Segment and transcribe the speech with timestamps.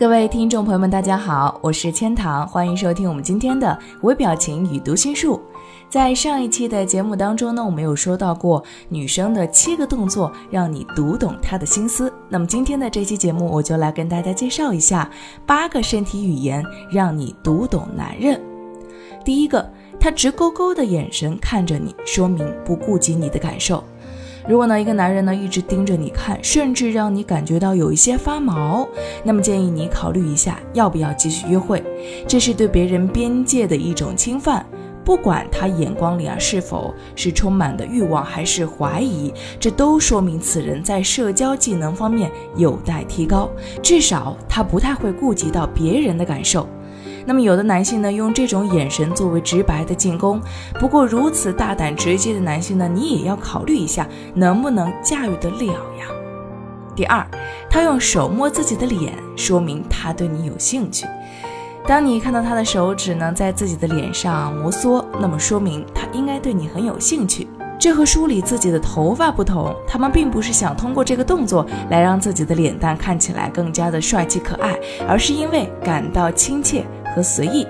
[0.00, 5.38] 各位听众朋友们，大家好，我是千堂，欢迎收听我们今天的微表情与读心术。
[5.90, 12.10] 在上一期的节目当中呢，我们有说到过女生的七个动作，让你读懂她的心思。
[12.30, 15.06] 那么今天的这期节目，我就来跟大家介绍一下
[15.44, 18.40] 八个身体语言，让你读懂男人。
[19.22, 19.70] 第一个，
[20.00, 23.84] 他直勾勾的眼神看着你，说明不顾及你的感受。
[24.50, 28.84] 如果呢，一个男人呢一直盯着你看，甚至让你感觉到有一些发毛，
[29.22, 31.80] 那么建议你考虑一下，要不要继续约会？
[32.26, 34.66] 这是对别人边界的一种侵犯。
[35.04, 43.48] 不管他眼光里啊是否是充满的欲望还是怀疑，这都说明此人在社交技能方面有待提高，
[43.80, 46.68] 至少他不太会顾及到别人的感受。
[47.26, 50.40] 那么有的男性呢，用这种眼神作为直白的进攻。
[50.78, 56.06] 不过如此大胆直接的男性呢，你也要考虑一下能不能驾驭得了呀。
[56.96, 57.26] 第二，
[57.68, 61.06] 他用手摸自己的脸，说明他对你有兴趣。
[61.86, 67.48] 当你看到他的手指呢在自己的脸上摩挲，那么说明他应该对你很有兴趣。
[67.78, 74.78] 这和梳理自己的头发不同，他们并不是想通过这个动作来让自己的脸蛋看起来更加的帅气可爱，
[75.08, 76.84] 而是因为感到亲切。
[77.14, 77.66] 和随意，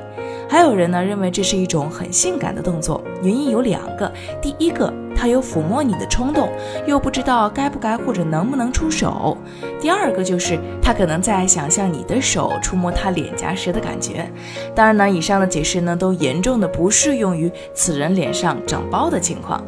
[0.48, 4.10] 还有人呢认为这是一种很性感的动作，原因有两个。
[4.40, 6.48] 第一个，他有抚摸你的冲动，
[6.86, 9.36] 又不知道该不该或者能不能出手；
[9.80, 14.30] 第二个就是他可能在想象你的手触摸他脸颊时的感觉。
[14.74, 19.64] 当然呢，以上的解释呢都严重的不适用于此人脸上长包的情况。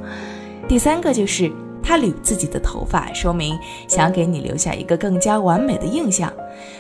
[0.67, 1.53] 第三个就是。
[1.83, 6.33] 他捋自己的头发，说明想给你留下一个更加完美的印象。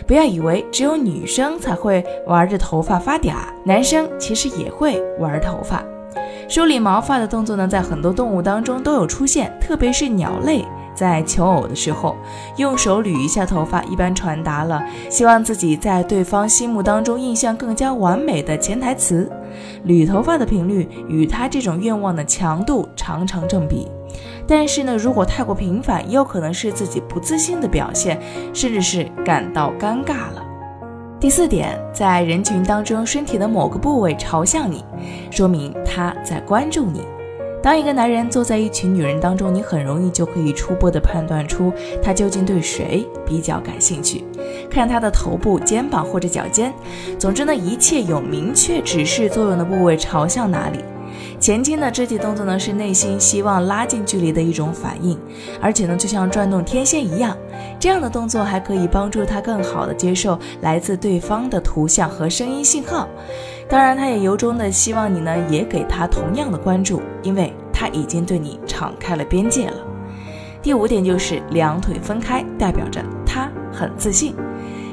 [0.06, 5.82] 不要以为只有女生才会玩着头发发嗲，男生其实也会玩头发。
[6.48, 10.64] 梳理毛发的动作呢，在很多动物当中都有出现，特别是鸟类
[10.94, 12.14] 在求偶的时候，
[12.56, 19.30] 用手捋一下头发，一般传达了希望自己在对方心目当中印象更加完美的潜台词。
[19.86, 23.88] 捋头发的频率与他这种愿望的强度常常正比。
[24.46, 28.20] 但是呢，如果太过频繁，也有可能是自己不自信的表现，
[28.52, 30.44] 甚至是感到尴尬了。
[31.20, 34.84] 第四点，在人群当中，身体的某个部位朝向你，
[35.30, 37.02] 说明他在关注你。
[37.62, 41.72] 当一个男人坐在一群女人当中，你很容易就可以初步的判断出
[42.02, 44.24] 他究竟对谁比较感兴趣，
[44.68, 46.74] 看他的头部、肩膀或者脚尖，
[47.20, 50.80] 总之呢，一切有明确指示作用的部位朝向哪里。
[51.40, 55.18] 前倾的肢体动作呢，是内心希望拉近距离的一种反应，
[55.60, 57.36] 而且呢，就像转动天线一样，
[57.78, 63.08] 这样的动作还可以帮助他更好的接受来自对方的图像和声音信号。
[63.68, 69.76] 当然，他也由衷的希望你呢，也给他同样的关注，因为他已经对你敞开了边界了。
[70.62, 74.34] 第五点就是两腿分开，代表着他很自信，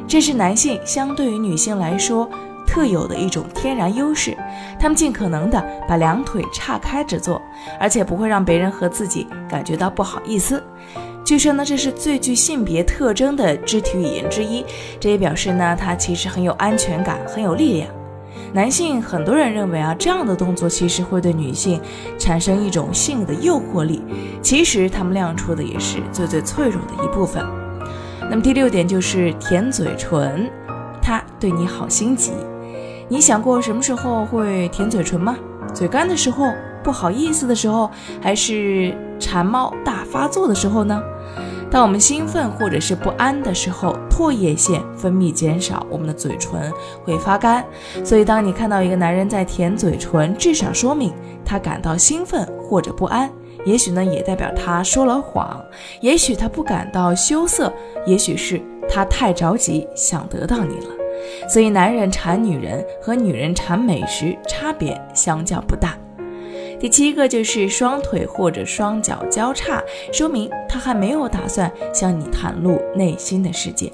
[0.07, 2.27] 这是男性相对于女性来说。
[2.69, 4.37] 特有的一种天然优势，
[4.79, 7.41] 他们尽可能的把两腿岔开着做，
[7.79, 10.63] 而且不会让别人和自己感觉到不好意思。
[11.25, 14.63] 据说呢，这是最具性别特征的肢体语言之一，
[14.99, 17.89] 这也表示呢，他其实很有安全感，很有力量。
[18.53, 21.81] 男性很多人认为啊，这样的动作其实会对女性
[22.19, 24.03] 产生一种性的诱惑力，
[24.43, 27.43] 其实他们亮出的也是最最脆弱的一部分。
[28.29, 30.47] 那么第六点就是舔嘴唇，
[31.01, 32.31] 他对你好心急。
[33.09, 35.35] 你想过什么时候会舔嘴唇吗？
[35.73, 36.53] 嘴干的时候，
[36.83, 37.89] 不好意思的时候，
[38.21, 41.01] 还是馋猫大发作的时候呢？
[41.71, 46.71] 当我们兴奋或者是不安的时候，唾液腺分泌减少，我们的嘴唇
[47.03, 47.65] 会发干。
[48.03, 51.11] 所以，当你看到一个男人在舔嘴唇，至少说明
[51.43, 53.29] 他感到兴奋或者不安。
[53.65, 55.59] 也许呢，也代表他说了谎。
[56.01, 57.71] 也许他不感到羞涩，
[58.05, 60.98] 也许是他太着急想得到你了。
[61.47, 65.97] 所以，男人馋女人和女人馋美食差别相较不大。
[66.79, 69.83] 第七个就是双腿或者双脚交叉，
[70.13, 73.91] 说明他还没有打算向你袒露内心的世界。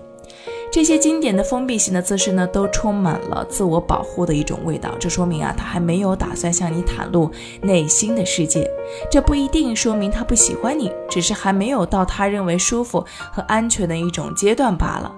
[0.75, 4.91] 这些经典的封闭型的姿势呢，都充满了自我保护的一种味道。
[4.99, 7.31] 这说明啊，他还没有打算向你袒露
[7.61, 8.69] 内心的世界。
[9.09, 12.99] 这不一定说明他不喜欢你，只是还没有到他认为舒服
[13.31, 15.09] 和安全的一种阶段罢了。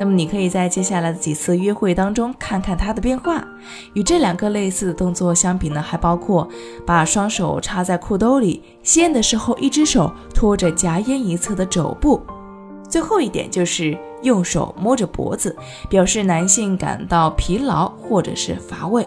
[0.00, 3.46] 那么，你可以在接下来的几次约会当中看看他的变化。
[3.92, 6.48] 与这两个类似的动作相比呢，还包括
[6.86, 12.22] 把双手插在裤兜里，吸烟的时候一只手托着夹烟一侧的肘部。
[12.94, 15.56] 最后一点就是用手摸着脖子，
[15.90, 19.04] 表示男性感到疲劳或者是乏味。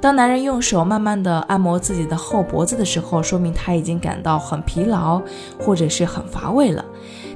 [0.00, 5.20] 当男人用手慢慢的按摩自己的后脖子的时候，说明他已经感到很疲劳
[5.58, 6.84] 或者是很乏味了。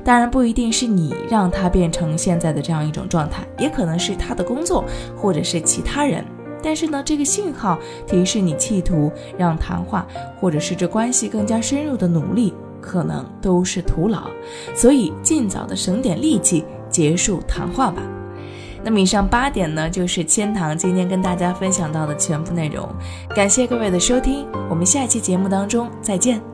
[0.05, 4.85] 当然不一定是你让他变成现在的这样一种状态，也可能是他的工作
[5.17, 6.25] 或者是其他人。
[6.63, 7.77] 但是呢，这个信号
[8.07, 10.07] 提示你企图让谈话
[10.41, 12.55] 或者是这关系更加深入的努力，
[12.85, 14.25] 可能都是徒劳。
[14.75, 18.03] 所以尽早的省点力气结束谈话吧。
[18.85, 22.87] 那么以上八点呢，就是千堂今天跟大家分享到的全部内容。
[23.35, 26.54] 感谢各位的收听，我们下期节目当中再见。